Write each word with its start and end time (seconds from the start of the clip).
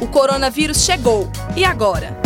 O 0.00 0.06
coronavírus 0.06 0.84
chegou. 0.84 1.30
E 1.56 1.64
agora? 1.64 2.16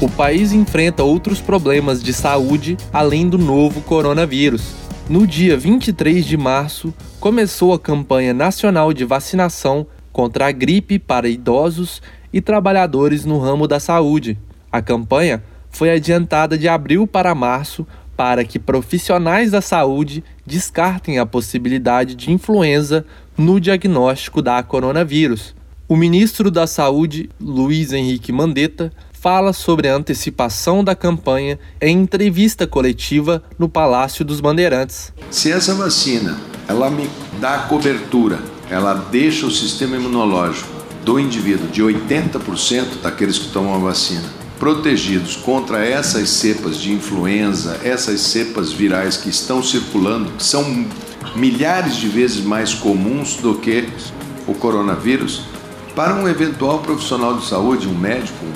O 0.00 0.08
país 0.08 0.52
enfrenta 0.52 1.02
outros 1.02 1.40
problemas 1.40 2.02
de 2.02 2.12
saúde 2.12 2.76
além 2.92 3.28
do 3.28 3.36
novo 3.38 3.80
coronavírus. 3.80 4.74
No 5.08 5.26
dia 5.26 5.56
23 5.56 6.24
de 6.24 6.36
março, 6.36 6.94
começou 7.18 7.72
a 7.72 7.78
campanha 7.78 8.32
nacional 8.34 8.92
de 8.92 9.04
vacinação 9.04 9.86
contra 10.12 10.46
a 10.46 10.52
gripe 10.52 10.98
para 10.98 11.28
idosos 11.28 12.02
e 12.32 12.40
trabalhadores 12.40 13.24
no 13.24 13.38
ramo 13.38 13.66
da 13.66 13.80
saúde. 13.80 14.38
A 14.70 14.82
campanha 14.82 15.42
foi 15.70 15.90
adiantada 15.90 16.58
de 16.58 16.68
abril 16.68 17.06
para 17.06 17.34
março 17.34 17.86
para 18.16 18.44
que 18.44 18.58
profissionais 18.58 19.52
da 19.52 19.60
saúde 19.60 20.24
descartem 20.44 21.18
a 21.18 21.26
possibilidade 21.26 22.14
de 22.14 22.32
influenza 22.32 23.06
no 23.36 23.60
diagnóstico 23.60 24.42
da 24.42 24.62
coronavírus. 24.62 25.54
O 25.90 25.96
ministro 25.96 26.50
da 26.50 26.66
Saúde, 26.66 27.30
Luiz 27.40 27.94
Henrique 27.94 28.30
Mandetta, 28.30 28.92
fala 29.10 29.54
sobre 29.54 29.88
a 29.88 29.96
antecipação 29.96 30.84
da 30.84 30.94
campanha 30.94 31.58
em 31.80 31.96
entrevista 31.96 32.66
coletiva 32.66 33.42
no 33.58 33.70
Palácio 33.70 34.22
dos 34.22 34.38
Bandeirantes. 34.38 35.14
Se 35.30 35.50
essa 35.50 35.74
vacina 35.74 36.38
ela 36.68 36.90
me 36.90 37.08
dá 37.40 37.60
cobertura, 37.60 38.38
ela 38.68 38.92
deixa 38.92 39.46
o 39.46 39.50
sistema 39.50 39.96
imunológico 39.96 40.68
do 41.06 41.18
indivíduo 41.18 41.68
de 41.68 41.82
80% 41.82 43.00
daqueles 43.02 43.38
que 43.38 43.50
tomam 43.50 43.74
a 43.74 43.78
vacina 43.78 44.28
protegidos 44.58 45.36
contra 45.36 45.86
essas 45.86 46.28
cepas 46.28 46.78
de 46.78 46.92
influenza, 46.92 47.80
essas 47.82 48.20
cepas 48.20 48.72
virais 48.72 49.16
que 49.16 49.30
estão 49.30 49.62
circulando, 49.62 50.32
que 50.32 50.42
são 50.44 50.84
milhares 51.36 51.96
de 51.96 52.08
vezes 52.08 52.44
mais 52.44 52.74
comuns 52.74 53.36
do 53.36 53.54
que 53.54 53.88
o 54.48 54.54
coronavírus, 54.54 55.44
para 55.98 56.14
um 56.14 56.28
eventual 56.28 56.78
profissional 56.78 57.36
de 57.36 57.44
saúde, 57.44 57.88
um 57.88 57.98
médico, 57.98 58.46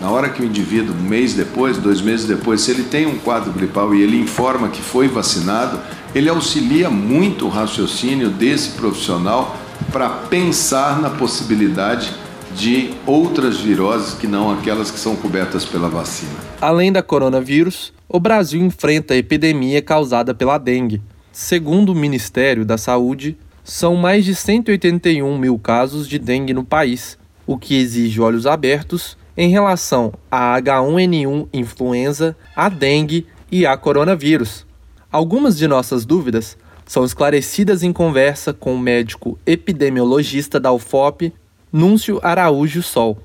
na 0.00 0.08
hora 0.08 0.28
que 0.28 0.40
o 0.40 0.44
indivíduo, 0.44 0.94
um 0.94 1.02
mês 1.02 1.34
depois, 1.34 1.78
dois 1.78 2.00
meses 2.00 2.26
depois, 2.26 2.60
se 2.60 2.70
ele 2.70 2.84
tem 2.84 3.06
um 3.06 3.18
quadro 3.18 3.52
gripal 3.52 3.92
e 3.92 4.02
ele 4.02 4.16
informa 4.20 4.68
que 4.68 4.80
foi 4.80 5.08
vacinado, 5.08 5.80
ele 6.14 6.28
auxilia 6.28 6.88
muito 6.88 7.46
o 7.46 7.48
raciocínio 7.48 8.30
desse 8.30 8.68
profissional 8.76 9.56
para 9.90 10.08
pensar 10.08 11.00
na 11.00 11.10
possibilidade 11.10 12.12
de 12.54 12.94
outras 13.04 13.56
viroses 13.56 14.14
que 14.14 14.28
não 14.28 14.52
aquelas 14.52 14.88
que 14.88 15.00
são 15.00 15.16
cobertas 15.16 15.64
pela 15.64 15.88
vacina. 15.88 16.34
Além 16.60 16.92
da 16.92 17.02
coronavírus, 17.02 17.92
o 18.08 18.20
Brasil 18.20 18.64
enfrenta 18.64 19.12
a 19.12 19.16
epidemia 19.16 19.82
causada 19.82 20.32
pela 20.32 20.56
dengue. 20.56 21.02
Segundo 21.32 21.90
o 21.90 21.96
Ministério 21.96 22.64
da 22.64 22.78
Saúde, 22.78 23.36
são 23.66 23.96
mais 23.96 24.24
de 24.24 24.32
181 24.32 25.36
mil 25.36 25.58
casos 25.58 26.06
de 26.06 26.20
dengue 26.20 26.54
no 26.54 26.62
país, 26.62 27.18
o 27.44 27.58
que 27.58 27.74
exige 27.74 28.20
olhos 28.20 28.46
abertos 28.46 29.18
em 29.36 29.50
relação 29.50 30.14
à 30.30 30.56
H1N1 30.62 31.48
influenza, 31.52 32.36
a 32.54 32.68
dengue 32.68 33.26
e 33.50 33.66
a 33.66 33.76
coronavírus. 33.76 34.64
Algumas 35.10 35.58
de 35.58 35.66
nossas 35.66 36.06
dúvidas 36.06 36.56
são 36.86 37.04
esclarecidas 37.04 37.82
em 37.82 37.92
conversa 37.92 38.52
com 38.52 38.72
o 38.72 38.78
médico 38.78 39.36
epidemiologista 39.44 40.60
da 40.60 40.72
UFOP, 40.72 41.34
Núncio 41.72 42.20
Araújo 42.22 42.84
Sol. 42.84 43.18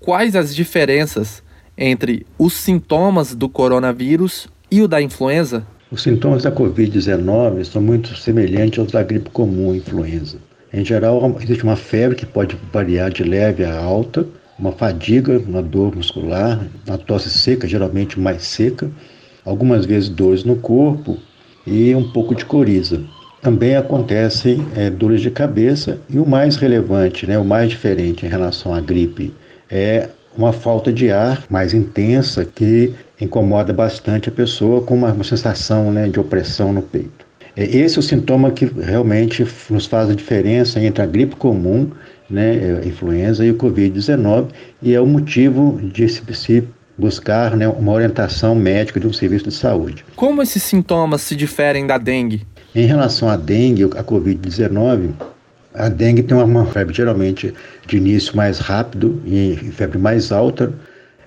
Quais 0.00 0.34
as 0.34 0.52
diferenças 0.52 1.44
entre 1.78 2.26
os 2.36 2.54
sintomas 2.54 3.36
do 3.36 3.48
coronavírus 3.48 4.48
e 4.68 4.82
o 4.82 4.88
da 4.88 5.00
influenza? 5.00 5.64
Os 5.90 6.02
sintomas 6.02 6.42
da 6.42 6.50
Covid-19 6.50 7.64
são 7.64 7.80
muito 7.80 8.16
semelhantes 8.16 8.78
aos 8.78 8.92
da 8.92 9.02
gripe 9.02 9.30
comum, 9.30 9.74
influenza. 9.74 10.38
Em 10.72 10.84
geral, 10.84 11.36
existe 11.40 11.62
uma 11.62 11.76
febre 11.76 12.16
que 12.16 12.26
pode 12.26 12.56
variar 12.72 13.10
de 13.10 13.22
leve 13.22 13.64
a 13.64 13.78
alta, 13.78 14.26
uma 14.58 14.72
fadiga, 14.72 15.38
uma 15.38 15.62
dor 15.62 15.94
muscular, 15.94 16.66
uma 16.86 16.98
tosse 16.98 17.30
seca, 17.30 17.68
geralmente 17.68 18.18
mais 18.18 18.42
seca, 18.42 18.90
algumas 19.44 19.86
vezes 19.86 20.08
dores 20.08 20.42
no 20.42 20.56
corpo 20.56 21.18
e 21.66 21.94
um 21.94 22.10
pouco 22.10 22.34
de 22.34 22.44
coriza 22.44 23.00
também 23.46 23.76
acontecem 23.76 24.66
é, 24.74 24.90
dores 24.90 25.20
de 25.20 25.30
cabeça 25.30 26.00
e 26.10 26.18
o 26.18 26.26
mais 26.26 26.56
relevante, 26.56 27.28
né, 27.28 27.38
o 27.38 27.44
mais 27.44 27.70
diferente 27.70 28.26
em 28.26 28.28
relação 28.28 28.74
à 28.74 28.80
gripe 28.80 29.32
é 29.70 30.08
uma 30.36 30.52
falta 30.52 30.92
de 30.92 31.10
ar 31.10 31.44
mais 31.48 31.72
intensa 31.72 32.44
que 32.44 32.94
incomoda 33.20 33.72
bastante 33.72 34.28
a 34.28 34.32
pessoa 34.32 34.82
com 34.82 34.94
uma, 34.94 35.12
uma 35.12 35.24
sensação 35.24 35.90
né, 35.90 36.08
de 36.08 36.20
opressão 36.20 36.72
no 36.72 36.82
peito. 36.82 37.26
É 37.56 37.64
esse 37.64 37.96
é 37.96 38.00
o 38.00 38.02
sintoma 38.02 38.50
que 38.50 38.66
realmente 38.66 39.46
nos 39.70 39.86
faz 39.86 40.10
a 40.10 40.14
diferença 40.14 40.78
entre 40.78 41.02
a 41.02 41.06
gripe 41.06 41.36
comum, 41.36 41.90
né, 42.28 42.80
a 42.82 42.86
influenza 42.86 43.44
e 43.44 43.50
o 43.50 43.54
Covid-19 43.54 44.48
e 44.82 44.94
é 44.94 45.00
o 45.00 45.06
motivo 45.06 45.80
de 45.82 46.06
se, 46.08 46.22
se 46.34 46.68
buscar 46.98 47.56
né, 47.56 47.66
uma 47.68 47.92
orientação 47.92 48.54
médica 48.54 49.00
de 49.00 49.06
um 49.06 49.12
serviço 49.12 49.44
de 49.44 49.54
saúde. 49.54 50.04
Como 50.14 50.42
esses 50.42 50.62
sintomas 50.62 51.22
se 51.22 51.34
diferem 51.34 51.86
da 51.86 51.98
dengue? 51.98 52.46
Em 52.74 52.86
relação 52.86 53.28
à 53.28 53.36
dengue, 53.36 53.84
a 53.84 54.04
Covid-19, 54.04 55.12
a 55.76 55.88
dengue 55.88 56.22
tem 56.22 56.36
uma 56.36 56.64
febre 56.66 56.94
geralmente 56.94 57.52
de 57.86 57.96
início 57.96 58.36
mais 58.36 58.58
rápido 58.58 59.20
e 59.24 59.56
febre 59.72 59.98
mais 59.98 60.32
alta, 60.32 60.72